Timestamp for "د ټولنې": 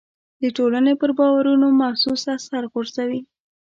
0.41-0.93